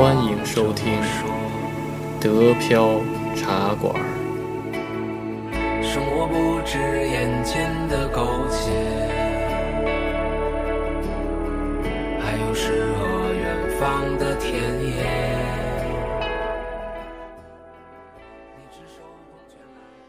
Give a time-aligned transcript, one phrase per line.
[0.00, 0.98] 欢迎收听
[2.18, 3.02] 德飘
[3.36, 3.94] 茶馆。
[5.82, 8.70] 生活不止眼前的苟且，
[12.18, 15.04] 还有诗和远方的田野。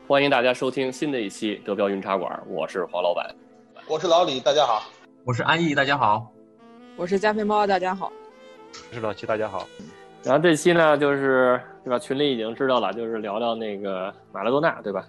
[0.07, 3.29] 欢迎大家收听新的一期德飘云茶馆，我是黄老板。
[3.89, 4.83] 我是老李，大家好。
[5.25, 6.31] 我是安逸，大家好。
[6.95, 8.09] 我是加菲猫，大家好。
[8.89, 9.67] 我是老七，大家好。
[10.23, 11.97] 然后这期呢，就是对吧？
[11.97, 15.05] 群里已经知道了，就是聊聊那个马拉多纳，对吧？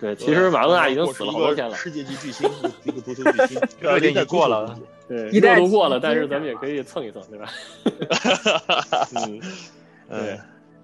[0.00, 2.48] 对，其实马拉多纳已经死了好多天了，世界级巨星，
[2.84, 7.48] 一个足球巨星， 热点已经过了，对，一代热度过了，但是咱们也可以蹭一蹭，对吧？
[9.26, 9.40] 嗯，
[10.08, 10.38] 对嗯，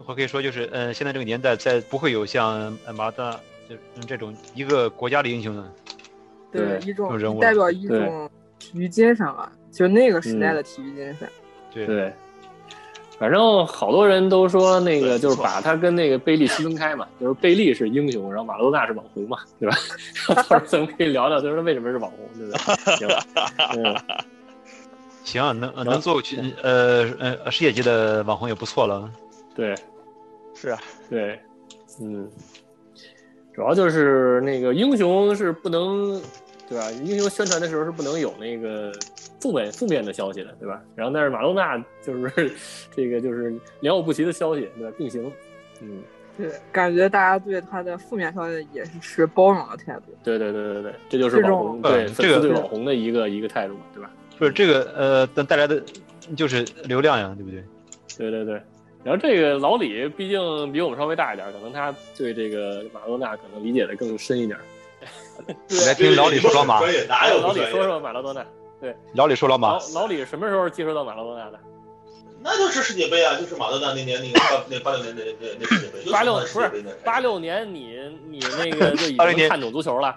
[0.06, 3.74] 我可以说就是，嗯，现在这个年代，再不会有像呃马拉多纳就
[4.06, 5.72] 这种一个国家的英雄了。
[6.52, 11.28] 对一种代表一对种体育精神吧，就那个时代的体育精神。
[11.84, 12.12] 对，对，
[13.18, 19.76] 反正好多人都说那个就是把他跟那个贝利区分开嘛，就是贝利是英雄，然后马拉多纳是网红嘛，对吧？
[20.34, 22.96] 到时候咱们可以聊聊，就是他为什么是网红，对不对？
[22.96, 23.08] 行，
[23.84, 23.96] 嗯，
[25.24, 29.10] 行，能能做去呃呃世界级的网红也不错了。
[29.54, 29.74] 对
[30.54, 30.78] 是啊，
[31.10, 31.38] 对，
[32.00, 32.28] 嗯，
[33.54, 36.20] 主要就是那个英雄是不能，
[36.68, 36.90] 对吧？
[36.90, 38.92] 英雄宣传的时候是不能有那个
[39.40, 40.82] 负面负面的消息的，对吧？
[40.94, 42.52] 然后但是马拉多纳就是
[42.94, 44.94] 这个就是良莠不齐的消息，对吧？
[44.98, 45.30] 并行，
[45.80, 46.02] 嗯。
[46.38, 50.14] 对，感觉大家对他的负面消息也是持包容的态度。
[50.22, 54.10] 对对对对对，这就是网红对嗯这个粉丝对网红的一个一个态度嘛，对吧？
[54.38, 55.82] 不是这个呃带带来的
[56.36, 57.64] 就是流量呀，对不对？
[58.18, 58.60] 对对对。
[59.02, 60.38] 然后这个老李毕竟
[60.72, 64.58] 比我们稍微大一点，可能他对这个马拉多纳可能理解的更深一点。
[65.86, 67.52] 来听老李说老马，哪有老？
[67.52, 68.44] 李说说马拉多纳，
[68.80, 68.96] 对。
[69.14, 69.72] 老李说老马。
[69.74, 71.58] 老，老李什么时候接触到马拉多纳的？
[72.42, 77.96] 那就是世界杯啊，就是马拉多纳那年那个八那八六年那那那世界杯，八六不是八六年你
[78.28, 80.16] 你那个就已经看懂足球了。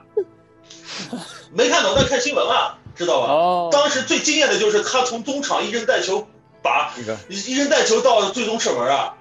[1.52, 3.28] 没看懂，但看新闻了，知道吧？
[3.34, 3.70] 哦。
[3.72, 6.28] 当时最惊艳的就是他从中场一人带球，
[6.62, 7.18] 把那个。
[7.30, 9.16] 一人带球到最终射门啊！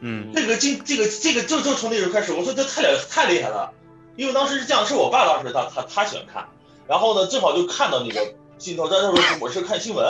[0.00, 0.32] 嗯。
[0.34, 3.70] 这个惊这个这个就就从那时候开始，我说这太厉太厉害了，
[4.16, 6.48] 因为当时是这样，是我爸当时他他他喜欢看，
[6.86, 10.06] 然后呢正好就看到那个镜头，但是我是看新闻，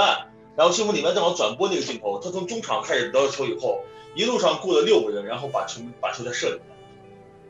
[0.57, 3.81] 然后新闻里面正好转播那个镜头，他从中场开始得到球以后，
[4.15, 6.77] 一路上过了六个人，然后把球把球再射进来，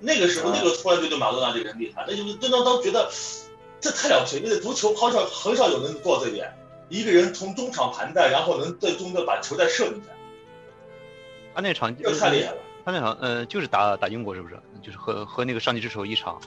[0.01, 3.11] 那个时候啊那个突然就对马多纳这个人厉害，那就是真当当觉得
[3.81, 6.53] 这太了不起了，因为足球好少很少有人做到这一点，
[6.89, 10.15] 一个人从中场盘带，然后能最终的把球再射进来，
[11.55, 12.59] 他那场这太厉害了。
[12.85, 14.59] 他那场呃就是打打英国是不是？
[14.83, 16.41] 就是和和那个上帝之手一场。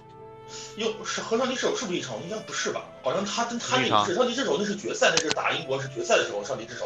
[0.77, 2.15] 又，是和上帝之手是不是一场？
[2.23, 2.83] 应该不是吧？
[3.03, 6.85] 好像他跟他那一场个是上帝之手，那是决赛，那是打英国是决赛的时候，上帝之手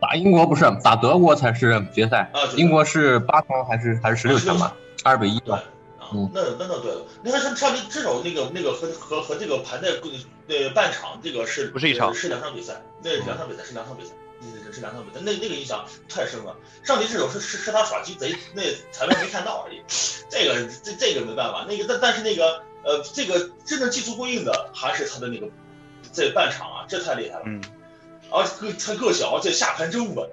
[0.00, 4.74] 打英国不是打德国才是决赛，啊，决赛英国是八强还是还是十六强吧？
[5.04, 5.56] 二比一对吧。
[5.56, 5.64] 啊
[6.12, 9.90] 嗯，那那那对了，你看上上帝之手那个那个和和和这个盘在
[10.48, 16.56] 呃半场这个是不是一场是两场比赛，那两场比赛是两场比赛，是是两场比赛，那那个印象太深了。
[16.82, 19.82] 上帝之手是是是他耍鸡贼，那裁判没看到而已，
[20.28, 25.46] 这个这这个没办法，那个但但是那个呃这个真正技术过硬的还是他的那个
[26.12, 27.44] 这半场啊，这太厉害了。
[27.46, 27.60] 嗯，
[28.30, 30.28] 而且个他个小，而且下盘真稳。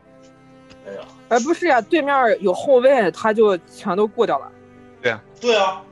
[0.88, 4.50] 哎呀，哎，不是呀，对面有后卫，他就全都过掉了，
[5.42, 5.84] 对啊，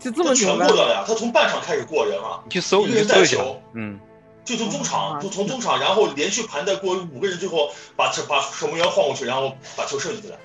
[0.00, 1.04] 就这么全过掉了呀！
[1.06, 3.36] 他从半场开始过人啊，你去搜一个人你去搜一下。
[3.36, 4.00] 带球，嗯，
[4.48, 10.38] 就从中场，啊就从中场，然后连续盘带过五个人，最后把球把守门员晃过去，然后把球射进去了。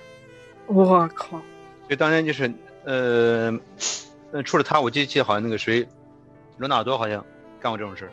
[0.67, 1.29] 我靠！
[1.29, 1.41] 所
[1.89, 2.53] 以当年就是
[2.83, 3.57] 呃
[4.31, 5.87] 呃除了他，我记记得好像那个谁，
[6.57, 7.25] 罗纳尔多好像
[7.61, 8.11] 干过这种事儿。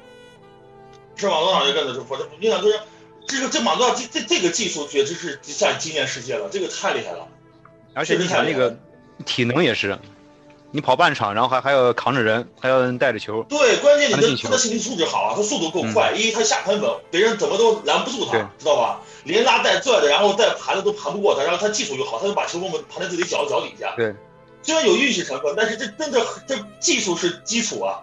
[1.17, 2.81] 是马多纳就干的是，我这你想就是
[3.27, 7.27] 这个这马多纳这这这个技术简直是下惊艳世界了，这个太厉害了。
[7.95, 8.77] 而且你想那这个个
[9.27, 9.99] 体能也是，
[10.73, 19.01] 你跑半场，然后还还要扛着人，还要带着球，对，关键你的他的身体素质好啊，他速度够快，一他下盘稳，别人怎么都拦不住他，知道吧？
[19.25, 23.95] 连拉带拽的，然后带盘的都盘不过他，然后他技术又好，他就把球我们盘在自己脚脚底下。
[23.97, 24.15] 对，
[24.63, 28.01] 虽然有运气成分，但是这真的这技术是基础啊，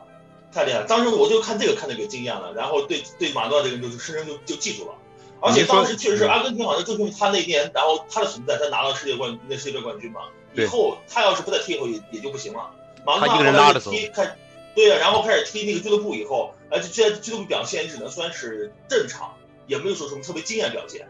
[0.53, 0.85] 太厉害了。
[0.85, 4.93] 当时我就看这个看的有惊艳了，然后对对马诺这个人就是深深就就记住了。
[5.39, 10.21] 而且当时确实是阿根廷，好像就是他那年，然后他的存在，他拿了世界冠那世界杯冠军嘛。
[10.53, 12.71] 以后他要是不再踢以后也也就不行了。
[13.05, 14.35] 马诺他一个人后来拉着走踢开，
[14.75, 19.33] 对呀、然后开始踢那个俱乐部以后，而且这俱乐部表现也只能算是正常，
[19.67, 21.07] 也没有说什么特别惊艳表现。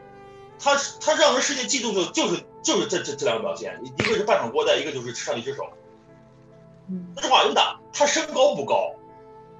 [0.59, 5.67] 他他让人世界记住的就是就是这这这两个表现，一个是半场过带，一个就是上帝之手。
[6.89, 8.95] 嗯说实话，真的，他身高不高，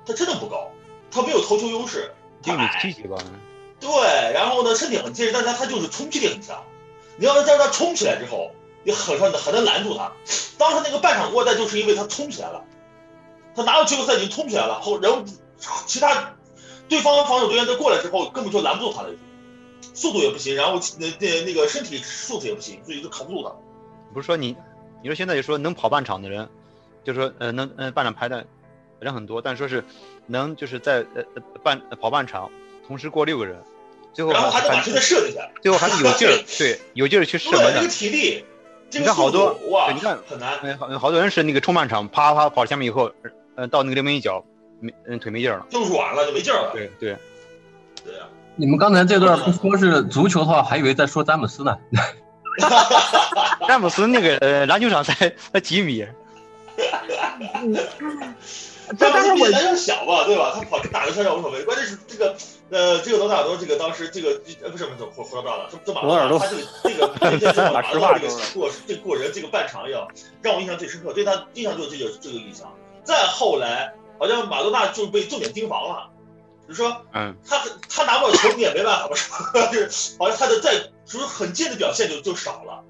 [0.06, 0.71] 他真的不高，
[1.12, 3.18] 他没有投球优势，他一米矮七几吧？
[3.79, 3.89] 对，
[4.33, 6.63] 然后呢，身体很结实，但是他他就是冲击力很强。
[7.18, 8.51] 你要是在他冲起来之后，
[8.88, 10.10] 你很难很难拦住他。
[10.57, 12.63] 当时那个半场过带，就是因为他冲起来了，
[13.54, 15.25] 他拿到季后赛已经冲起来了，后然后
[15.86, 16.34] 其他
[16.88, 19.10] 对方防守队员都过来之后，根本就拦不住他了，
[19.94, 23.54] 速度也不行，然后那那那个身体素质也不行，所以就扛不住他。
[24.13, 24.56] 不是说你，
[25.04, 26.48] 你说现在就说能跑半场的人，
[27.04, 28.48] 就说呃能呃半场排的
[29.01, 29.84] 人很多，但说是
[30.28, 32.50] 能就是在呃呃半跑半场
[32.88, 33.62] 同时过六个人，
[34.13, 37.92] 最后还能把球再射进去，最后还是有劲儿， 对，有劲儿去射对，门的这个。
[37.92, 38.45] 体力，
[38.89, 40.54] 这你看好多哇，你看很难。
[40.63, 43.12] 嗯，好好多人是那个冲半场，啪啪跑前面以后，
[43.56, 44.44] 呃，到那个临门一脚，
[44.80, 45.66] 没嗯腿没劲儿了。
[45.69, 46.72] 就软了，就没劲儿了。
[46.74, 47.18] 对对，
[48.06, 51.78] 对啊，你们刚才这段不说是足球的话，还以为在说詹姆斯呢。
[53.68, 55.13] 詹姆斯那个呃篮球场才
[55.51, 56.07] 才几米，
[58.98, 60.54] 但 但是我小嘛，对吧？
[60.56, 62.36] 他跑打个三角无所谓，关键是这个
[62.69, 70.07] 呃，这个罗纳尔多，这个当时这个呃不是不是胡胡说八道了，这这马罗纳尔多他这个这个 这个马打尔多这个过这个过人这个半场要
[70.42, 72.74] 让我印象最深刻，对他印象就是这个这个印象。
[73.04, 76.10] 再后来，好像马多纳就被重点盯防了，
[76.68, 79.30] 就是说嗯，他他拿不到球你也没办法，不是？
[79.72, 82.84] 就是好像他的在就是很贱的表现就就少了，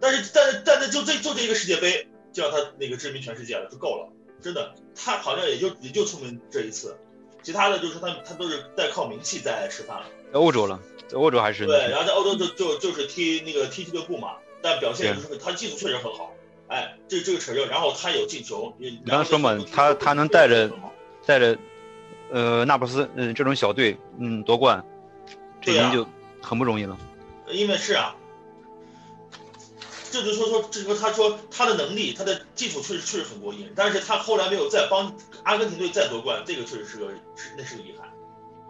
[0.00, 4.08] 但是但是但是就这就这一个世界杯，就让他那个知名全世界了，就够了。
[4.40, 6.96] 真的，他好像也就也就聪明这一次，
[7.42, 10.06] 其他的就是他他都是在靠名气在吃饭了。
[10.32, 16.34] 在欧洲了，在欧洲还是对，然后在欧洲就就就是踢那个踢俱乐部嘛，但表现就是他技术确实很好，
[16.68, 20.70] 哎，这这个成就，然后他有进球，你你刚才说嘛，他他能带着
[21.24, 21.56] 带着
[22.30, 24.84] 呃那不斯嗯、这种小队嗯夺冠，
[25.60, 26.06] 这已经就
[26.42, 26.96] 很不容易了。
[27.50, 28.14] 因为是啊，
[30.10, 38.08] 这就说说，这就说他说他的能力，他的技术确实确实很过硬，但是他后来没有再帮阿根廷队再夺冠，这个确实是个是那是个遗憾。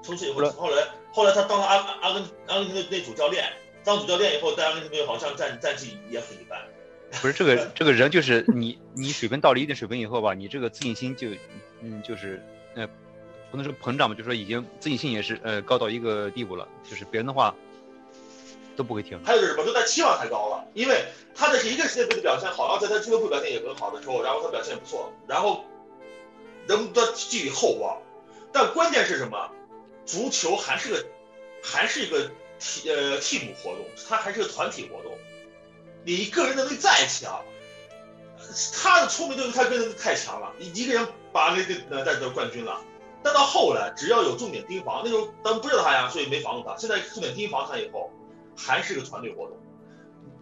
[0.02, 3.44] 从此以后，后来后来他当了阿阿根阿根廷队那主教练，
[3.84, 6.58] 当主教练以后，在阿根廷队好像战战绩也很一般。
[7.20, 11.28] 不是这个 这个人就是你你水平到了一定水平以后吧，你这个自信心就
[11.82, 12.42] 嗯就是
[12.74, 12.86] 呃
[13.50, 17.54] 不能说膨胀吧，就说已经自信心也是呃高到一个地步了，就是别人的话
[18.78, 19.20] 都不会听。
[19.24, 21.04] 还有就是什么，就他期望太高了，因为
[21.34, 25.64] 他的是一个世界杯的表现好，然后在他俱乐部表现也很好的时候，然后他表现也不错，然后
[26.68, 28.00] 人们都寄予厚望。
[28.52, 29.50] 但关键是什么？
[30.06, 31.04] 足球还是个
[31.62, 35.12] 还是一个替呃替补活动，它还是个团体活动。
[36.04, 37.42] 你个人能力再强，
[38.80, 42.80] 他的聪明就是他个人太强了，你一个人把那个呃带得冠军了。
[43.22, 46.76] 但到后来，只要有重点盯防，那时候咱们不知道他呀，所以没防住他。
[46.76, 48.10] 现在重点盯防他以后，
[48.58, 49.56] 还是个团队活动，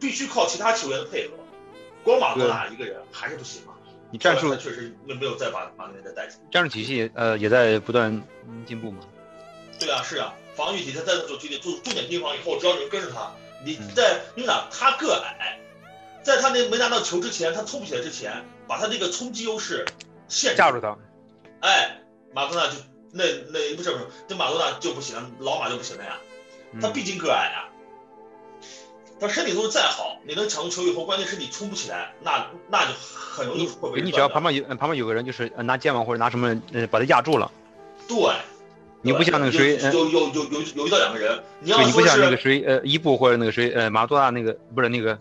[0.00, 1.34] 必须靠其他球员的配合，
[2.02, 3.76] 光马多纳一个人还是不行啊。
[4.10, 6.38] 你战术确实没没有再把马内再带起。
[6.50, 8.10] 战术体系呃也在不断
[8.48, 9.00] 嗯进步嘛。
[9.78, 13.30] 对啊，是啊，防御体他在做重点重重点盯防以后，只要有人跟着他，
[13.64, 15.58] 你嗯在因为哪他个矮，
[16.22, 19.84] 在他那没拿到球之前，他冲不起来之前，把他那个冲击优势
[20.28, 20.96] 限制架住他，
[21.60, 22.00] 哎，
[22.32, 22.76] 马多纳就
[23.12, 26.16] 那那不是不是，这马多纳就不行，老马就不行了呀。
[26.80, 27.68] 他嗯毕竟个矮呀，
[29.18, 37.50] 他身体素质再好，你能抢住球以后，关键是你冲不起来，那那就很容易会被人你只要旁边有呃旁边有个人就是呃拿肩膀或者拿什么呃把他压住了，
[38.06, 38.16] 对，
[39.02, 45.18] 你不像那个谁呃有有有有有有一到两个人，你要对你不像那个谁呃伊布或者那个谁呃马多纳那个不是那个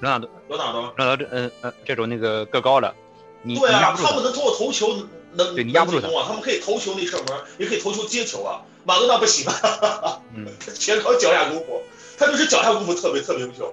[0.00, 2.94] 罗纳多罗纳多，罗纳多嗯呃呃这种那个个高的，
[3.42, 4.94] 你你对啊，压不住他他们能通过投球
[5.32, 7.26] 能对你压不住能进攻啊，他们可以投球那射门，
[7.58, 8.62] 也可以投球接球啊。
[8.84, 10.46] 马多纳不行啊，嗯。
[10.74, 11.82] 全靠脚下功夫，
[12.18, 13.72] 他就是脚下功夫特别特别优秀，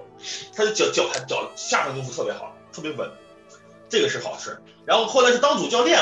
[0.54, 3.10] 他的脚脚盘脚下盘功夫特别好，特别稳，
[3.88, 4.56] 这个是好事。
[4.84, 5.98] 然后后来是当主教练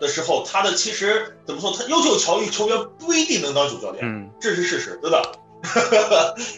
[0.00, 5.22] 的时候，他的其实怎么说，他优秀球员球员不一定能当主教练，嗯，这是事实，真的。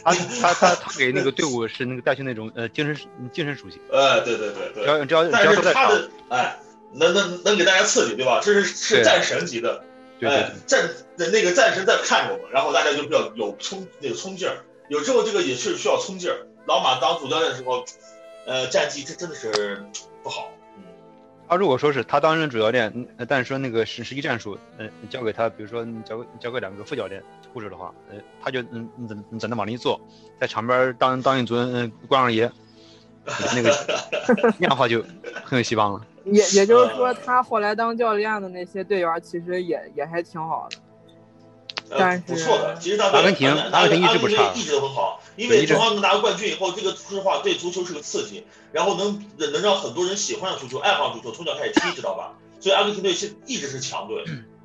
[0.03, 2.97] 他他他他给那个队伍是那个带去那种呃精神
[3.33, 4.89] 精神属性，呃，对对对对只。
[4.89, 6.59] 要只要只但要他的哎，
[6.93, 8.41] 能能能给大家刺激，对吧？
[8.43, 9.85] 这是是战神级的，
[10.19, 14.57] 对对哎，战那那个战神在看着我们，然后大家就比较有冲那个冲劲儿。
[14.89, 16.47] 有时候这个也是需要冲劲儿。
[16.67, 17.85] 老马当主教练的时候，
[18.47, 19.85] 呃，战绩这真的是
[20.23, 20.49] 不好。
[20.77, 20.83] 嗯，
[21.49, 30.01] 他如果说是他当任主教练，嗯呃但是说那个实实际战术，呃，交给他，比如说你交给交给两个副教练布置的话，呃，他就嗯嗯在在那往里坐，
[30.41, 32.51] 在场边当当一尊嗯关二爷，
[33.55, 33.71] 那个
[34.59, 35.05] 那 样的话就
[35.45, 36.07] 很有希望了。
[36.25, 40.79] 也也就是说，他后来当教练的那些队员，其实也也还挺好的。
[41.91, 42.77] 呃但是不错的。
[42.81, 52.37] 其实他阿根廷阿阿根廷一直不差一直都很好，因为正好能拿到冠军以后，这个说实话对足球是个刺激，然后能能让很多人喜欢上足球，爱好上足球，从小开始踢，知道吧？
[52.59, 54.25] 所以阿根廷队现一直是强队，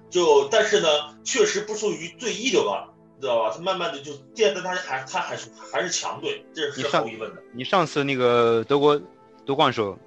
[0.10, 0.88] 就但是呢，
[1.24, 2.88] 确实不属于最一流的
[3.20, 3.54] 知道吧？
[3.56, 7.42] 他慢慢的就现在他还他还是还是强队，这是毫无疑问的。
[7.54, 9.00] 你上次那个德国
[9.46, 9.98] 夺冠时候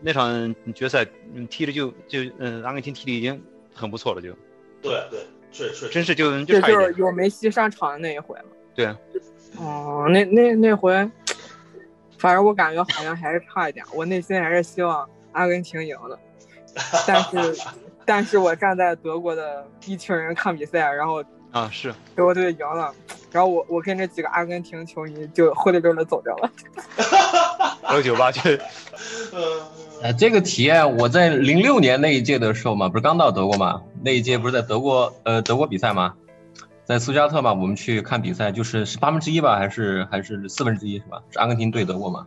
[0.00, 3.42] 那场决赛，嗯，踢的就就嗯，阿根廷踢的已经
[3.74, 4.30] 很不错了，就
[4.80, 5.88] 对对，确实确实。
[5.88, 6.94] 真是就就这就差一点。
[6.94, 8.44] 是有梅西上场的那一回嘛。
[8.74, 8.86] 对，
[9.58, 10.92] 哦，那那那回，
[12.16, 16.18] 反正我感觉好像还是差一点，我内心还是希望阿根廷赢的，
[17.06, 17.62] 但是，
[18.06, 22.94] 但是我站在德国的一群人看比赛，然后啊是，德国队赢了，
[23.30, 26.50] 然后我我跟这几个阿根廷球迷就灰溜溜的走掉了。
[27.82, 28.40] 还有酒吧就
[29.34, 29.42] 嗯，
[30.02, 36.14] 呃，这个体验我在零六年那一届的时候嘛，不是刚到德国嘛，那一届不是在德国呃德国比赛吗，
[36.84, 41.22] 在苏加特嘛，我们去看比赛，就是是八分之一吧，还是还是四分之一是吧？
[41.30, 42.26] 是阿根廷对德国嘛。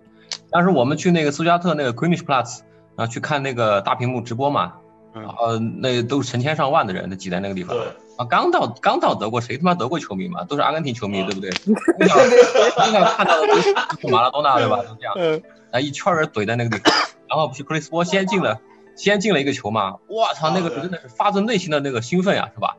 [0.49, 2.61] 当时我们去那个苏加特那个 Queenish Platz，
[2.95, 4.73] 然后去看那个大屏幕直播嘛，
[5.13, 7.75] 嗯然后那都是成千上万的人都挤在那个地方。
[8.17, 11.51] 啊，刚到刚到德国，谁他妈德国球迷嘛，都是阿根廷球迷，嗯对不对？
[11.99, 12.15] 从小
[12.85, 13.73] 从小看到的都是
[14.09, 14.77] 马拉多纳，对吧？
[14.77, 15.41] 都这样。
[15.71, 16.93] 啊一圈人怼在那个地方，
[17.27, 18.61] 然后不是克里斯波先进了，
[18.95, 22.75] 先进了一个球嘛，我操，那个真的是发自内心的那个兴奋呀，是吧？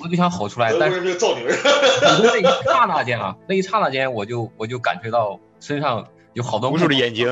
[0.00, 0.08] 我。
[0.08, 7.26] 就想吼出来，但是造牛人就揍你们，我那一刹那间啊， 那一刹那间我就我就感觉到身上有好多无数的眼睛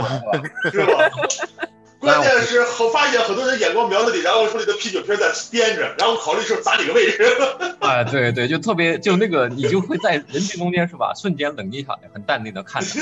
[0.70, 1.00] 是吧？
[2.18, 7.24] 关键是我发现很多人眼光瞄着你，然后手里的啤酒瓶在颠着，然后考虑是砸哪个位置。
[7.80, 13.00] 哎， 对对，就特别就那个，你就会在人群中间是吧，瞬间冷静下来，很淡定的看着。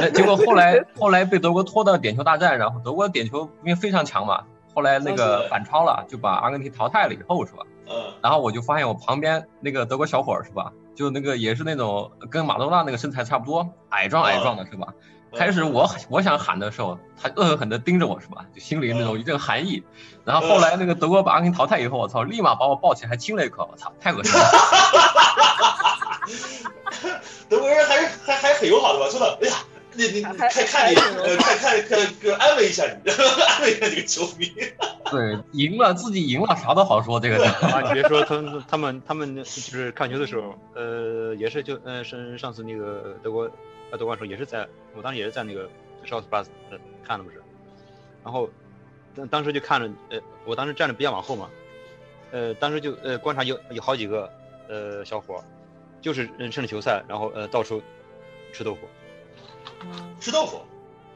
[0.00, 4.42] 哎结果后来后来被德国拖到点球大战，然后德国点球因为非常强嘛，
[4.74, 7.62] 后来那个反超了，就把阿根廷淘汰了以后是吧？
[7.90, 14.88] 嗯，然后我就发现我旁边那个德国小伙是吧，就那个也是那种跟马多纳那个身材差不多，矮壮矮壮的是吧？
[15.34, 18.44] 开始我我想喊的时候，他恶狠狠地盯着我是吧？
[18.54, 19.82] 就心里那种一阵寒意。
[20.24, 24.48] 然后后来那个德国把阿根廷淘汰以后，我操，立马把我抱起来还亲了一口，我操，太恶心了。
[27.48, 29.08] 德国人还是还还很友好的吧？
[29.10, 29.54] 说的，哎呀，
[29.94, 34.52] 你你还看看你，呃，看看看个安慰一下你， 安慰一下这个球迷。
[35.10, 37.42] 对，赢了自己赢了，啥都好说这个。
[37.46, 43.50] 啊，你别说，他们他们他们就是看球的时候，呃，也是就呃上上次那个德国
[43.90, 45.68] 呃夺冠时候也是在，我当时也是在那个
[46.04, 47.42] s h o t Plus 呃看的不是，
[48.24, 48.48] 然后
[49.14, 51.48] 当当时就看着呃，我当时站的比较往后嘛，
[52.30, 54.30] 呃，当时就呃观察有有好几个
[54.68, 55.42] 呃小伙，
[56.00, 57.82] 就是嗯趁着球赛，然后呃到处
[58.52, 58.80] 吃豆腐。
[60.20, 60.60] 吃豆腐，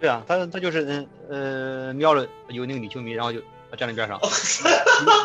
[0.00, 3.40] 对啊，他他就是嗯呃瞄着有那个女球迷，然后就
[3.76, 4.18] 站在边上，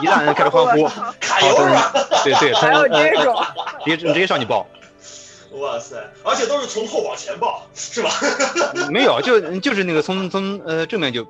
[0.01, 0.87] 一一旦开始欢呼？
[2.23, 2.87] 对对，他呃，
[3.83, 4.65] 直接直接上去抱。
[5.59, 8.09] 哇塞，而且都是从后往前抱，是吧？
[8.91, 11.25] 没有，就就是那个从从呃正面就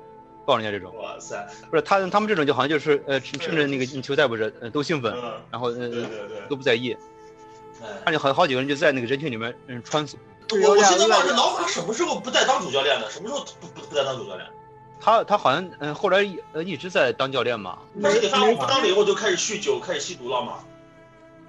[0.46, 6.96] 抱人家这种，哇塞，不是他他们这种就好像就是呃趁趁着那个球赛不是呃都兴奋，嗯，然后呃对对对，都不在意，
[7.82, 10.14] 哎看见好好几个人就在那个人群里面嗯穿梭。
[10.50, 13.06] 我我记得当时老马什么时候不再当主教练呢？
[13.10, 14.46] 什么时候不不不再当主教练？
[15.00, 20.54] 他他好像嗯、呃、后来一呃一直在当教练嘛，他是给发不当了以后就开始酗酒，开始吸毒了嘛？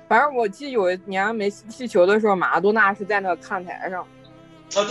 [0.09, 4.01] 反正我记得有一年梅西踢球的时候，马拉多纳是在那个看台上。
[4.01, 4.07] 啊，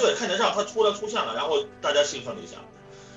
[0.01, 2.57] 对，看台上他突然出现了，然后大家兴奋了一下。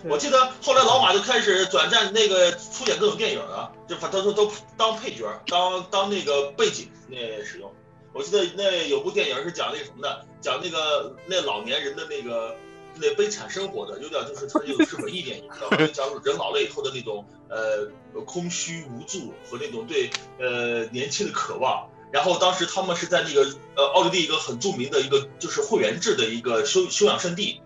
[0.04, 7.72] 我记得后来老马就开始转战那个出演各种电影了，就反正都都当配角，当当那个背景那使用。
[8.12, 12.56] 我记得那有部电影是讲那什么的，讲那个那老年人的那个
[12.96, 15.78] 那悲惨生活的，有点就是它那种是文艺电影，知道吧？
[15.78, 21.88] 就讲人老了以后的那种呃空虚无助和那种对呃年轻的渴望。
[22.12, 23.42] 然后当时他们是在那个
[23.76, 27.62] 呃奥地利一个很著名的一个就是会员制的一个休休养圣地，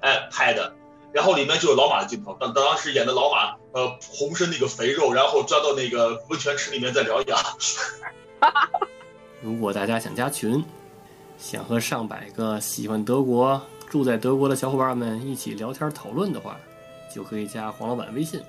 [0.00, 0.72] 哎拍的。
[1.10, 7.38] 然后里面就有老马的镜头，当当时演的老马，呃，红身那个肥肉，然后钻到那个温泉池里面在疗养。
[9.40, 10.62] 如果大家想加群，
[11.38, 16.58] 想和上百个喜欢德国、住在德国的小伙伴们一起聊天讨论的话，
[17.12, 18.40] 就可以加黄老板微信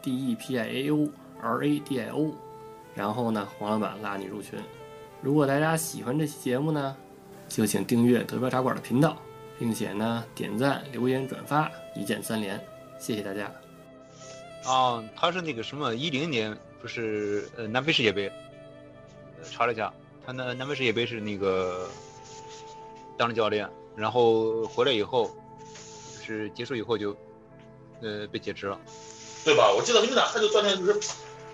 [0.00, 1.08] ，d e p i a o
[1.42, 2.32] r a d i o，
[2.94, 4.58] 然后呢，黄老板拉你入群。
[5.20, 6.96] 如果大家喜欢这期节目呢，
[7.48, 9.16] 就请订阅德标茶馆的频道，
[9.58, 12.62] 并且呢点赞、留言、转发，一键三连，
[12.98, 13.50] 谢谢大家。
[14.64, 18.30] 啊，他是那个什么一零年不是呃南非世界杯，
[19.50, 19.92] 查了一下，
[20.24, 21.88] 他那南非世界杯是那个
[23.16, 25.30] 当了教练，然后回来以后
[26.20, 27.16] 就是结束以后就
[28.00, 28.78] 呃被解职了。
[29.44, 29.70] 对吧？
[29.70, 30.98] 我记得明哪他就锻炼，就是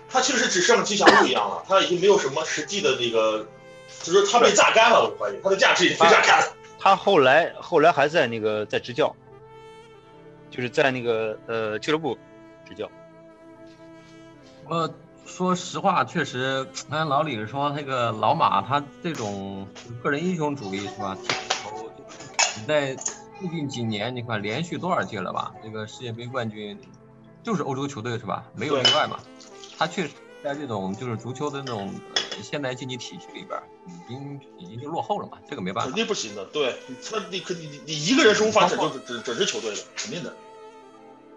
[0.09, 3.45] 他其实只剩吉祥物一样了，他已经没有什么实际的那个，
[4.01, 6.53] 就是他被榨干了，我怀疑他的价值已经被榨干了。
[6.79, 9.13] 他后来后来还在那个在执教，
[10.49, 12.17] 就是在那个呃俱乐部
[12.65, 12.89] 执教。
[14.69, 14.89] 呃，
[15.25, 19.67] 说实话，确实，按老李说，那个老马他这种
[20.01, 21.17] 个人英雄主义是吧？
[22.57, 22.95] 你在
[23.39, 25.53] 最近几年，你看连续多少届了吧？
[25.63, 26.77] 这个世界杯冠军
[27.43, 28.45] 就是欧洲球队是吧？
[28.53, 29.17] 没有例外嘛。
[29.77, 35.95] 他确实在这种就是足球的那种呃现代竞技体系里边，已经已经就落后了嘛，这个没办法肯。
[35.95, 36.45] 定不行的。
[36.45, 40.35] 对，他你可你你你一个人是无法拯救整整支球队的，肯定的。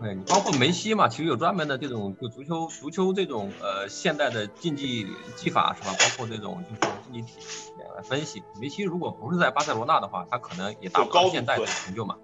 [0.01, 5.95] 对，你包括梅西嘛，其实有专门的这种就足球足球这种呃现代的竞技技法是吧？
[5.99, 8.43] 包括这种就是竞技体系来分析。
[8.61, 12.17] 梅西如果不是在巴塞罗那的话，他可能也达不到现在的成就嘛。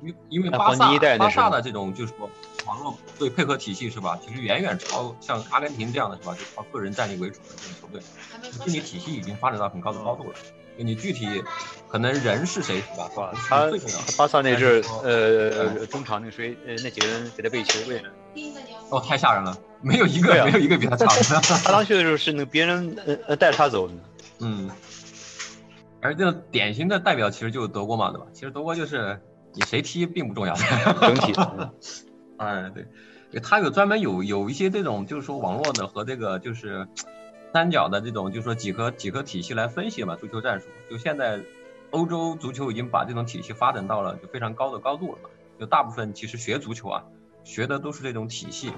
[0.00, 2.28] 因为因为巴萨黄金一代那时候巴萨的这种就是说
[2.66, 4.18] 网络对配合体系是吧？
[4.24, 6.34] 其实远远超像阿根廷这样的是吧？
[6.34, 8.02] 就靠个人战力为主的这种球队，
[8.64, 10.34] 竞技体系已经发展到很高的高度了。
[10.34, 11.42] 就你具体
[11.88, 13.10] 可能人是谁是吧？
[13.36, 13.98] 是他最重要。
[14.16, 18.08] 巴萨那阵儿呃，中场那个谁，呃，那几个人给他背球位呢？
[18.90, 21.22] 哦，太吓人了，没有一个、没有一个比他强的。
[21.64, 23.94] 他当去的时候是那个别人呃呃带着他走的，
[24.40, 24.70] 嗯，
[26.00, 28.26] 而这种典型的代表其实就是德国嘛，对吧？
[28.32, 29.20] 其实德国就是
[29.54, 30.54] 你谁踢并不重要，
[31.00, 31.32] 整体。
[31.38, 31.70] 嗯
[32.38, 32.86] 哎，对，
[33.30, 36.88] 对他有专门有有一些这种就是说网络的和这个就是
[37.52, 40.66] 三角的这种就是说几何几何体系来分析嘛足球战术。
[40.90, 41.42] 就现在
[41.90, 45.30] 欧洲足球已经把这种体系发展到了就非常高的高度了嘛。
[45.58, 47.04] 就大部分其实学足球啊，
[47.44, 48.72] 学的都是这种体系。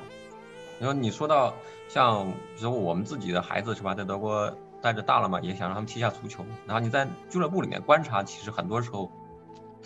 [0.80, 1.54] 然后你说到
[1.88, 2.26] 像
[2.56, 6.44] 比如我们自己的孩子是吧，在德国带着大了嘛，也想让他们踢下足球。
[6.66, 9.12] 然后你在俱乐部里面观察，其实很多时候，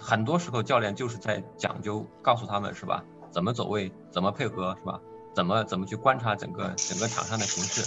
[0.00, 4.98] 很多时候教练就是在讲究告诉他们是吧，怎么走位，怎么配合是吧，
[5.36, 7.84] 怎么怎么去观察整个整个场上的形势，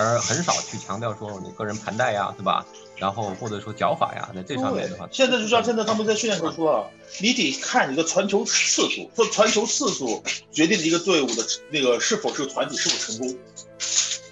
[0.00, 2.64] 而很少去强调说你个人盘带呀，对吧？
[2.98, 10.22] 然后或者说脚法呀，在这上面的话，现在就像现在他们在训练时候说了，你得看你的传球次数，这传球次数
[10.52, 13.36] 决定了一个队伍的那个是否是个团体是否成功，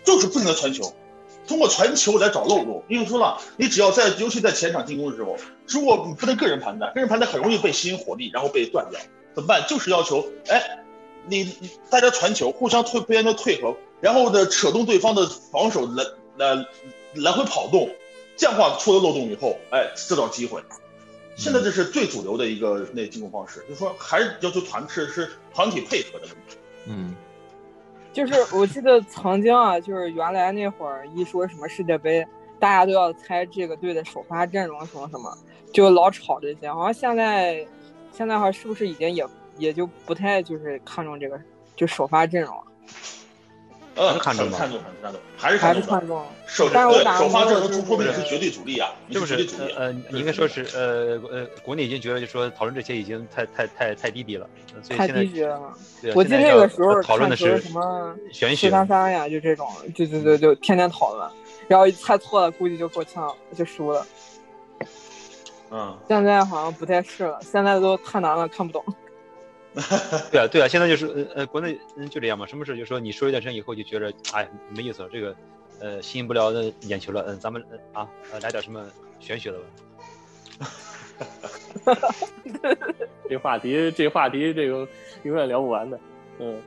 [0.04, 0.95] 就是不停的传球，
[1.49, 2.85] 通过传球来找漏洞。
[2.88, 9.01] 因为说了，你只要在尤其在前场进攻的时候，如果你不能个人盘带，个人盘带很容易被吸引火力，然后被断掉，
[9.35, 9.66] 怎么办？
[9.66, 10.82] 就是要求，哎，
[11.26, 16.04] 你你大家传球，互相退不间的退合，然后呢扯动对方的防守来
[16.37, 16.66] 来
[17.14, 17.88] 来回跑动。
[18.37, 20.62] 这样的话出了漏洞以后，哎，制造机会。
[21.37, 26.56] 现在这是最主流的一个那进攻方式，就是说还是要求团是是团体配合的问题。
[26.87, 27.14] 嗯，
[28.12, 32.26] 就是我记得曾经啊，就是原来那会儿一说什么世界杯，
[32.58, 35.37] 大家都要猜这个队的首发阵容什么什么，
[35.72, 36.72] 就老吵这些。
[36.72, 37.66] 好像现在
[38.12, 39.24] 现在好像是不是已经也
[39.58, 41.40] 也就不太就是看重这个
[41.76, 42.62] 就首发阵容了，
[43.94, 45.82] 呃，看重吧看重，很看重，还是还看重的。
[45.82, 46.26] 是看重。
[46.46, 49.76] 首但是我打对首发阵容过出说明你是绝对主力啊，你是不是绝对主力啊。
[49.78, 55.60] 呃，你应该说是呃呃，国内已经觉得就说讨论这些已经太太太太低级了，呃所以太现在低级了。
[56.14, 61.30] 我记得那个时候讨论的是什么四玄学，三三呀，就这种，就就就就天天讨论，
[61.68, 64.06] 然后猜错了，估计就够呛，就输了。
[65.70, 68.84] 嗯，现在好像不太是了，现在都太难了，看不懂。
[70.30, 75.35] 对啊对啊，现在就是呃呃国内嗯就这样嘛，什么事就说你说一段时间以后就觉得哎没意思了，这个
[75.80, 78.85] 呃吸引不了那眼球了，嗯咱们呃啊呃来点什么
[79.18, 79.64] 玄学的吧。
[83.28, 84.87] 这话题，这话题，这个
[85.22, 85.98] 永远聊不完的。
[86.38, 86.61] 嗯，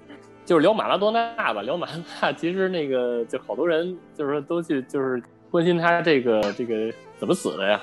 [0.45, 7.79] 就是聊马拉多纳吧，聊马拉多纳，其实那个就好多人就是说都去就是关心他这个这个怎么死的呀。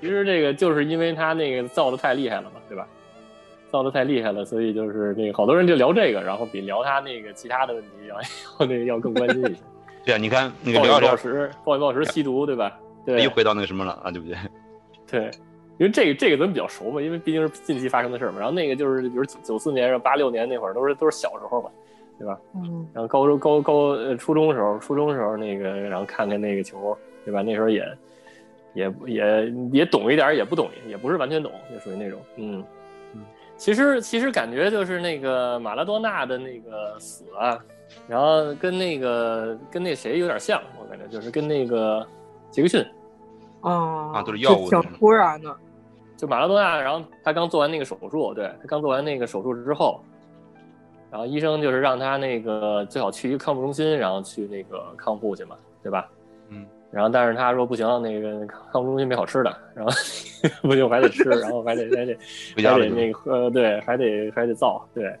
[0.00, 2.88] 其实这个就是因为他那个造的太厉害了嘛，对吧？
[3.72, 8.16] 造的太厉害了，所以就是那个好多人就聊这个，然后比聊他那个其他的问题要
[8.60, 9.62] 要 那个要更关心一些。
[10.04, 12.78] 对啊，你看那个暴饮聊着聊暴食，暴饮暴食，吸毒，对吧？
[13.06, 14.36] 对又，回到那个什么了啊，对不对？
[15.10, 15.30] 对，
[15.78, 18.38] 因为这个这个咱们比较熟嘛，因为毕竟是近期发生的事儿嘛。
[18.38, 21.70] 然后那个就是比如九九四年、八六年那会儿，都是都是小时候嘛，
[22.18, 22.38] 对吧？
[22.54, 27.42] 嗯，然后高中高高呃初中时候，初中时候那个，然后看看那个球，对吧？
[27.42, 27.86] 那时候也
[28.74, 32.64] 也也也懂一点儿，也不懂，也不是完全懂，就属于那种，嗯嗯。
[33.62, 37.56] 其实其实感觉就是那个马拉多纳的那个死啊，
[38.08, 42.04] 然后跟那个跟那谁有点像，我感觉就是跟那个
[42.50, 42.84] 杰克逊，
[43.60, 45.56] 啊啊都是药物就挺突然的。
[46.16, 50.00] 就马拉多纳，然后他刚做完那个手术，对他刚做完那个手术之后，
[51.08, 56.10] 然后医生就是让他那个最好去一个康复中心，然后去那个康复去嘛，对吧？
[56.92, 56.94] 嗯。
[56.94, 59.90] 然后但是他说不行，那个康复中心没好吃的，然后
[60.62, 62.16] 不行我还得吃，然后还得还得
[62.56, 65.12] 还得那个呃，对，还得还得造，对，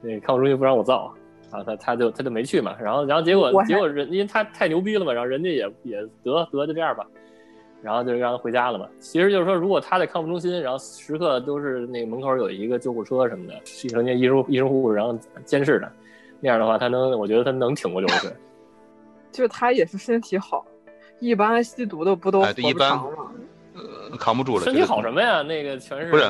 [0.00, 1.12] 那个康复中心不让我造。
[1.50, 7.06] 啊，他他就他就没去嘛，然后然后结果结果人因为他太牛逼了嘛，然后人家也也得得就这样吧，
[7.80, 8.88] 然后就让他回家了嘛。
[8.98, 13.54] 其实就是说，如果他在康复中心，然后时刻都是那个门口有一个救护车什么的，
[13.88, 15.88] 成天医生医生护士然后监视他，
[16.40, 18.32] 那样的话他能，我觉得他能挺过六十岁。
[19.30, 20.66] 就是他也是身体好，
[21.20, 23.30] 一般吸毒的不都活不哎对一般长吗？
[23.74, 24.64] 呃扛不住了。
[24.64, 25.42] 身体好什么呀？
[25.42, 26.24] 那个全是不是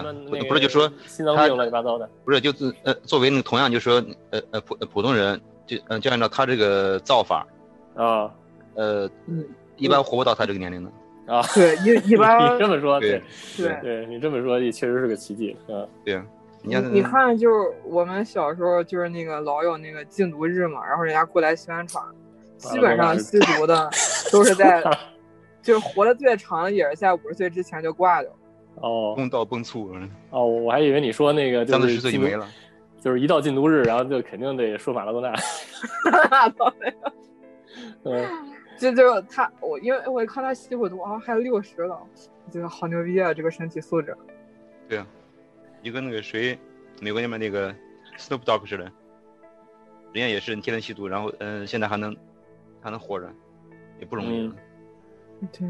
[0.49, 2.09] 不是就说他心脏病乱七八糟的。
[2.25, 7.47] 不是，就是呃，作为那个同样就说呃呃普普通人，就呃就按照他这个造法，
[7.95, 8.31] 啊
[8.75, 9.45] 呃嗯，
[9.77, 10.91] 一般活不到他这个年龄的。
[11.27, 11.41] 啊！
[11.55, 13.23] 对，一一般 你这么说，对
[13.57, 13.81] 对对。
[13.81, 15.81] 对，你这么说也确实是个奇迹啊。
[16.05, 16.25] 对啊，
[16.63, 22.05] 你你看你看，就是我们小时候就是那个老有那个禁毒日嘛，然后人家过来宣传，
[22.73, 23.91] 基本上吸毒的
[24.33, 24.83] 都是在，
[25.63, 28.31] 就是活得最长的也是在五十岁之前就挂掉。
[28.77, 32.47] 哦公道崩殂，嗯哦，我还以为你说那个就是禁毒十岁就没了。
[33.01, 35.33] 就是一到禁毒日，然后就肯定得说马拉多纳。
[38.05, 38.27] 嗯，
[38.79, 41.99] 这就是他，我因为我看他吸过毒啊，还有六十了，
[42.47, 44.17] 我觉得好牛逼啊，这个身体素质。
[44.89, 45.07] 对啊，
[45.83, 46.59] 就跟那个谁，
[47.01, 47.71] 美国那边那个
[48.19, 48.85] Snoop Dogg 似的，
[50.15, 52.17] 人家也是天天吸毒，然后嗯、呃现在还能
[52.85, 53.27] 还能活着，
[53.99, 54.43] 也不容易。
[55.41, 55.67] 嗯对，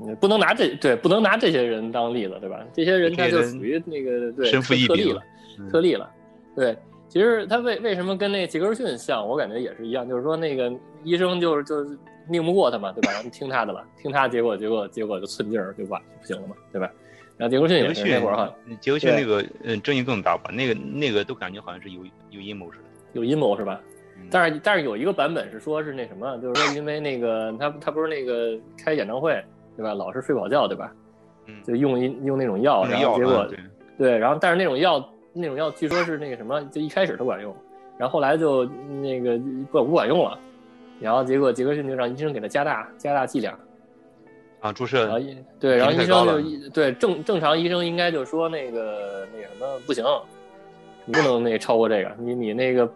[0.00, 2.64] 嗯不能拿这对，不能拿这些人当例子，对吧？
[2.72, 5.20] 这些人他就属于那个对身负特例了，
[5.58, 6.08] 嗯特例了。
[6.54, 6.76] 对，
[7.08, 10.72] 其实他为为什么跟那杰克逊像，我感觉也是一样，就是说那个
[11.02, 11.98] 医生就是就是
[12.28, 13.10] 拧不过他嘛，对吧？
[13.12, 16.90] 然后听他的了，听他，结果结果结果就寸劲儿就完不行了嘛，对吧？
[17.36, 20.50] 然后杰克逊也是那会儿哈，杰克逊那个嗯争议更大吧？
[20.52, 22.84] 那个那个都感觉好像是有有阴谋似的。
[23.14, 23.80] 有阴谋是吧？
[24.22, 29.42] 嗯但是但是有一个版本是说是那什么，就是说因为那个他他不是那个开演唱会
[29.76, 30.92] 对吧，老是睡不好觉对吧？
[31.46, 33.58] 嗯，就用一用那种药，然后结果啊对
[33.98, 37.54] 对，然后但是那种药那种药据说是那个什么，就一开始他管用，
[37.98, 38.64] 然后后来就
[39.00, 39.36] 那个
[39.70, 40.38] 不不管用了，
[41.00, 43.58] 然后结果杰克逊就让医生给他加大加大剂量，
[44.60, 50.04] 啊，注然后射医对，然后医生就对正正常医生应该就说那个那个什么不行，
[51.04, 52.88] 你不能那个超过这个，你你那个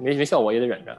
[0.00, 0.96] 没没效果也得忍着。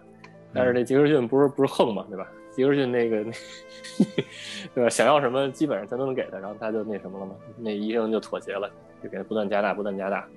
[0.54, 2.28] 但是那杰克逊不是不是横嘛，对吧？
[2.52, 3.24] 杰克逊那个
[4.76, 4.90] 对吧？
[4.90, 8.70] 想要什么基本上他都能给他，然后他就那什么了嘛，那医生就妥协了，
[9.02, 10.28] 就给他不断加大不断加大。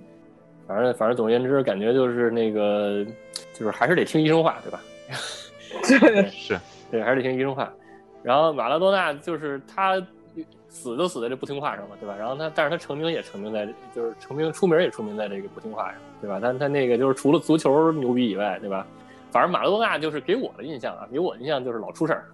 [0.66, 3.04] 反正反正总而言之，感觉就是那个
[3.52, 4.80] 就是还是得听医生话，对吧？
[6.00, 6.58] 对，是
[6.90, 7.72] 对，还是得听医生话。
[8.22, 10.00] 然后马拉多纳就是他
[10.74, 12.16] 死就死在这不听话上了，对吧？
[12.18, 16.40] 然后他，但是他成名也成名在，就是成名出名也出名在这个不听话上，对吧？
[16.42, 18.84] 但他那个就是除了足球牛逼以外，对吧？
[19.30, 22.26] 反正马拉多纳就是给我的印象啊，给我的印象就是老出事儿，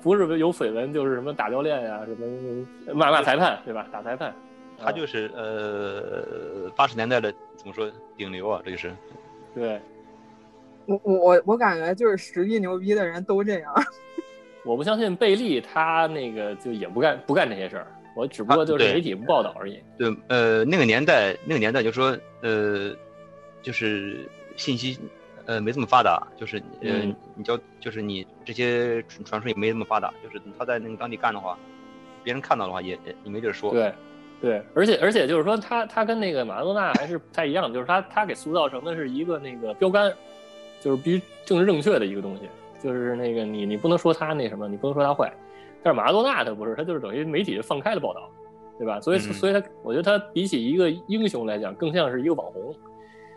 [0.00, 3.86] 不是有绯闻就是什么打教练呀、什么骂骂裁判，对吧？
[3.92, 4.32] 打裁判，
[4.78, 8.94] 他就是呃八十年代的怎么说顶流啊，这个是。
[9.54, 9.80] 对。
[10.86, 13.72] 我我我我感觉就是实力牛逼的人都这样。
[14.64, 19.80] 我不相信贝利他那个就也不干不干这些事儿，我只不过就是媒体不报道而已。
[19.98, 22.94] 对，呃，那个年代，那个年代就说，呃，
[23.60, 24.98] 就是信息，
[25.46, 31.58] 呃，没这么发达，就是，呃，嗯你叫，就是你这些传传说也没这么发达，就是他在那个当地干的话，
[32.22, 33.72] 别人看到的话也也也没地儿说。
[33.72, 33.92] 对，
[34.40, 40.12] 对，而且而且就是说他他跟那个马拉多纳还是不太一样，就是他他给塑造成的是一个那个标杆，
[40.80, 42.42] 就是必须政治正确的一个东西，
[42.82, 45.32] 就是那个你你不能说他那什么，你不能说他坏，
[45.82, 48.28] 但是马拉多纳他不是，他就是等于媒体放开了报道，
[48.78, 49.00] 对吧？
[49.00, 52.74] 所以、嗯所以他我觉得他比起一个英雄来讲，更像是一个网红，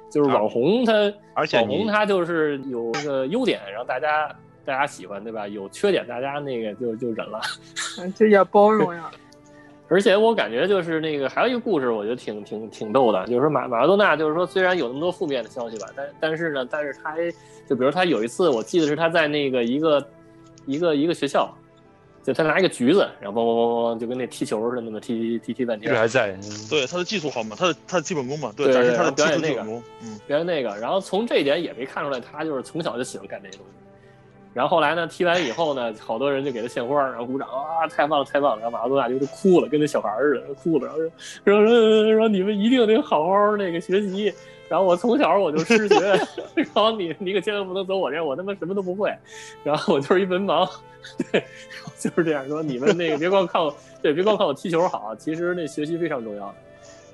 [0.10, 0.93] 就是网红他、
[1.34, 4.27] 而且网红他就是有那个优点，然后大家
[4.65, 5.47] 大家喜欢，对吧？
[5.47, 7.39] 有缺点大家那个就就忍了。
[7.99, 9.12] 嗯 这也包容呀。
[9.88, 17.32] 而且我感觉就是那个还有一个故事，我觉得挺挺挺逗的，就是说马马拉多纳，就是说虽然有那么多负面的消息吧，但但是呢，但是他还
[17.69, 20.08] 就比如他有一次，我记得是他在那个一个
[20.65, 21.56] 一个一个学校，
[22.24, 26.32] 就他拿一个橘子，然后梆梆梆梆就跟那踢球似的，那么踢踢踢半天一直，还在。
[26.32, 29.84] 嗯对他的技术好嘛，他的他的基本功嘛，对展示他的表演那个技术基本功。
[30.02, 33.74] 嗯，表演那个，然后从这一点也没看出来他就是从小就喜欢干这些东西。
[34.56, 38.62] 然后后来呢，踢完以后呢，好多人就给他献花，然后鼓掌啊，太棒了，太棒了。
[38.62, 41.00] 然后马拉多纳就就哭了，跟那小孩似的，哭了，然后
[41.44, 44.34] 说说说说你们一定得好好那个学习。
[44.70, 45.96] 然后我从小我就失学，
[46.56, 49.13] 然后你你可千万不能走我这样，我他妈什么都不会。
[49.62, 50.68] 然后我就是一文盲，
[51.32, 51.44] 对，
[52.00, 52.63] 就是这样说。
[52.63, 56.56] 你们那个别光看我，对，别光看我踢球好，其实那学习非常重要的。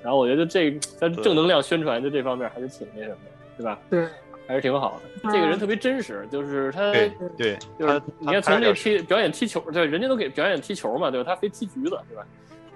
[0.02, 3.78] 然后我觉得这在正能量宣传的这方面还是挺那什么的，对吧？
[3.90, 4.06] 对，
[4.46, 5.30] 还是挺好的。
[5.32, 11.30] 这个人特别真实，就是他，对对，就是你看从这踢表演踢球，对，人家都给表演踢球嘛，对吧？
[11.30, 12.26] 他非踢橘子，对吧？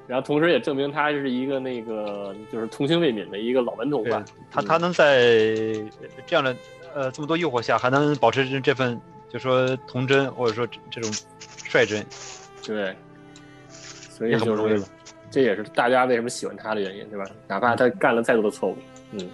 [0.06, 4.24] 然后同时也证明他是一个那个就是童心未泯的一个老顽童对吧。
[4.50, 5.24] 他他能在
[6.26, 6.56] 这样的
[6.94, 11.10] 呃这么多诱惑下，还能保持这份就说童真或者说这这种
[11.68, 12.06] 率真，
[12.64, 12.94] 对，
[13.68, 14.86] 所以就是容易了。
[15.28, 17.26] 这也是大家为什么喜欢他的原因，对吧？
[17.48, 18.76] 哪怕他干了再多的错误，
[19.10, 19.28] 嗯，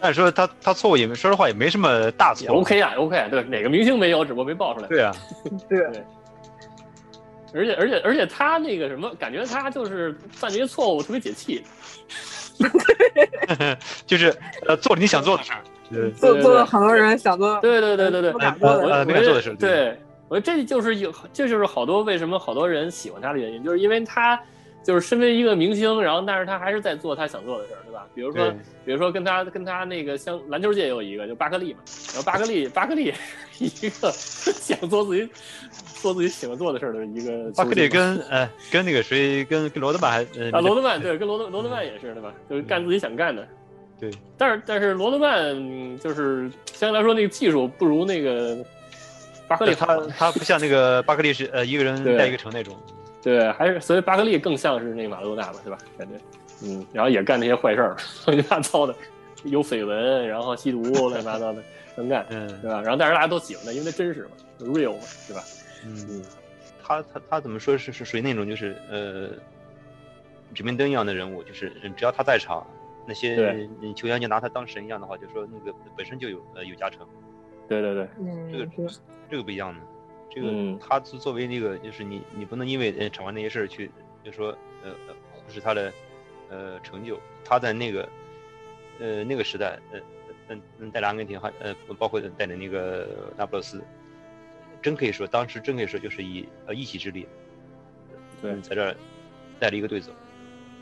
[0.00, 2.48] 但是说他他错误也没，说实话也没什么大错。
[2.54, 4.88] OK 啊，OK，啊对，哪个明星没有，只不过没爆出来。
[4.88, 5.14] 对啊，
[5.68, 5.80] 对，
[7.52, 11.62] 而且而且而且他那个什么，感觉他就是犯这些错误特别解气。
[14.06, 14.34] 就是
[14.66, 15.60] 呃做了你想做的事儿。
[16.14, 24.40] 做做了很多人想做对对对对对，不敢做的呃我我没敢做的事对，我觉得这就是有，这就是好多为什么好多人喜欢他的原因，就是因为他
[24.82, 28.06] 就是身为一个明星，然后但是他还是在做他想做的事儿，对吧？
[28.14, 28.50] 比如说，
[28.84, 33.12] 比如说跟他跟他那个像篮球界有一个，就巴克利嘛，然后巴克利巴克利
[33.52, 35.28] 是一个 想做自己
[36.00, 42.32] 做自己喜欢做的事儿的一个巴克利跟呃跟那个谁跟跟罗德曼还呃啊，罗德曼对，跟罗德罗德曼也是对吧？
[42.48, 43.46] 就是干自己想干的。
[44.00, 48.56] 对，但是但是罗德曼嗯就是相对来说那个技术不如那个
[49.46, 52.74] 巴克利他他不像那个巴克利是呃一个人对带一个城那种。
[53.22, 55.78] 对，还是所以巴克利更像是那个马拉多纳吧，对吧？
[55.98, 56.14] 感觉，
[56.64, 58.94] 嗯，然后也干那些坏事儿， 乱七八糟的，
[59.44, 61.62] 有绯闻，然后吸毒，乱七八糟的
[61.96, 62.80] 能干，嗯对吧？
[62.80, 64.30] 然后但是大家都喜欢他，因为他真实嘛
[64.60, 65.42] ，real 嘛，对吧？
[65.84, 66.24] 嗯，嗯，
[66.82, 69.28] 他他他怎么说是是属于那种就是呃
[70.54, 72.66] 指明灯一样的人物，就是嗯只要他在场，
[73.06, 77.06] 那些球员就拿他当神一样的话，就说那个本身就有呃有加成，
[77.68, 78.90] 对对对，嗯这个
[79.30, 79.80] 这个不一样的。
[80.30, 83.90] 这个嗯他作作为那个就是你你不能因为呃场外那些事儿去
[84.24, 85.92] 就说呃呃忽视他的
[86.48, 88.08] 呃成就，他在那个
[89.00, 90.00] 呃那个时代呃
[90.48, 93.82] 嗯嗯带领阿根廷还呃包括带领那个那不勒斯，
[94.80, 97.26] 真可以说当时真可以说就是以呃一己之力，
[98.62, 98.94] 在这儿
[99.58, 100.12] 带了一个队走。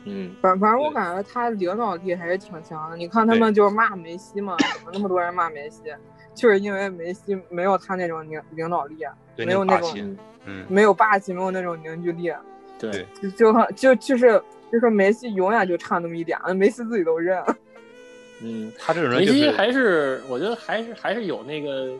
[0.05, 2.95] 嗯，反反正我感觉他领导力还是挺强的。
[2.95, 5.93] 你看他们就是骂梅西嘛，怎么那么多人骂梅西，
[6.39, 8.95] 就是因为梅西没有他那种领领导力，
[9.35, 12.31] 没有那种嗯，没有霸气，没有那种凝聚力，
[12.79, 17.43] 对对就就很就就是就是梅西永远就差那么一点，梅西自己都认。
[18.41, 21.91] 嗯，他这种人就是梅西还是我觉得还是还是有那个，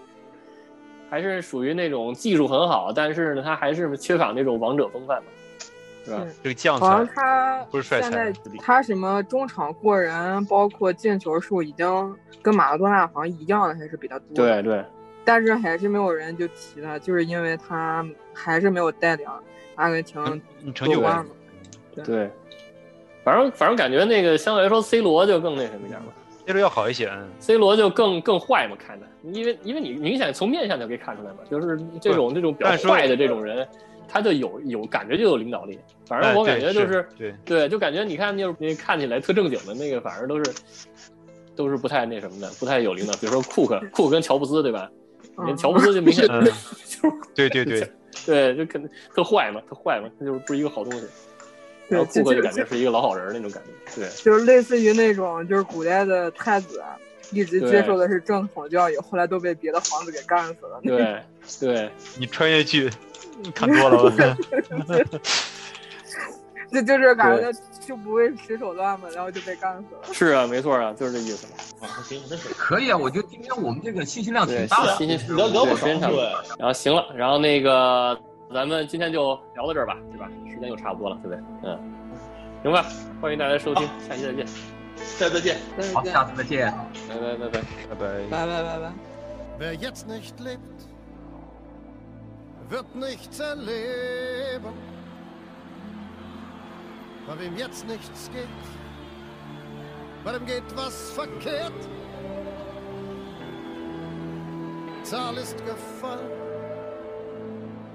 [1.10, 5.30] 还是属于那种技术很好，但是呢，他还是缺乏那种王者风范嘛，
[6.16, 14.36] 嗯这个将好像才，他不是帅现在他什么中场过人，包括进球数已经跟马拉多纳好像一样的，还是比较多。
[14.36, 14.62] 对。
[14.62, 14.84] 对，
[15.26, 19.28] 但是还是没有人就提他，就是因为他还是没有带领
[19.76, 20.22] 阿根廷
[20.64, 21.32] 嗯成就感夺冠嘛。
[22.04, 22.30] 对，
[23.24, 26.08] 反正反正感觉那个相对来说，C 罗就更那什么一点吧
[26.46, 33.68] ，C 罗要好一些，嗯，C 罗就更更坏嘛，看着，因为因为你明显从面相就可以看出来嘛，就是这种这种比较但是说坏的这种人，
[34.10, 37.34] 他就有有感觉就有领导力，反正我感觉就是对。
[37.46, 40.52] 对，就感觉你看就是那看起来特正经的那个，反而都是
[41.56, 44.90] 都是不太那什么的，不太有领导，比如说库克，库克跟乔布斯对吧？
[45.58, 46.44] 乔布斯就明显嗯。
[47.02, 47.92] 就是对对对，
[48.26, 51.06] 对， 就肯定特坏嘛，特坏嘛，他就是不是一个好东西。
[51.88, 53.64] 然，后库克就感觉是一个老好人那种感
[53.96, 54.10] 觉，对。
[54.22, 56.84] 就是类似于那种就是古代的太子，
[57.32, 60.80] 一直接受的是正统教育，后来都被别的皇子给干死了。
[60.84, 61.22] 对
[61.60, 62.90] 对 你穿越剧
[63.54, 64.38] 看多了吧？
[66.72, 67.52] 就就是感觉
[67.86, 70.14] 就不会使手段嘛，然后就被干死了。
[70.14, 71.54] 是啊，没错啊，就是这意思嘛。
[71.88, 74.96] 啊，行，那可以啊，我觉得今天我们这个信息量挺对，大的。
[75.36, 75.98] 聊聊不少，对，
[76.60, 78.16] 然后行了，然后那个
[78.54, 80.30] 咱们今天就聊到这儿吧，对吧？
[80.48, 81.44] 时间又差不多了，对不对？
[81.64, 81.80] 嗯，
[82.62, 82.86] 行吧，
[83.20, 84.46] 欢迎大家收听，下期再见，
[85.20, 85.34] Dann
[89.58, 90.62] Wer jetzt nicht lebt,
[92.70, 94.74] wird nichts erleben.
[97.28, 98.48] Bei wem jetzt nichts geht,
[100.24, 101.74] bei dem geht was verkehrt.
[105.04, 106.32] Zahl ist gefallen,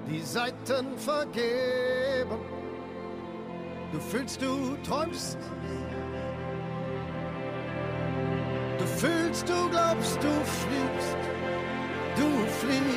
[0.07, 2.39] die Seiten vergeben.
[3.91, 5.37] Du fühlst, du träumst.
[8.85, 11.17] Du fühlst, du glaubst, du fliegst.
[12.15, 12.94] Du fliegst.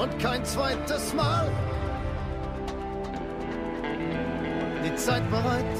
[0.00, 1.48] Und kein zweites Mal.
[4.82, 5.76] Die Zeit bereit,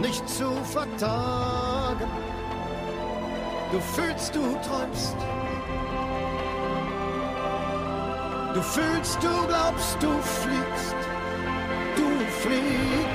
[0.00, 2.06] nicht zu vertagen.
[3.70, 5.16] Du fühlst, du träumst.
[8.54, 10.96] Du fühlst, du glaubst, du fliegst.
[11.96, 12.08] Du
[12.40, 13.07] fliegst.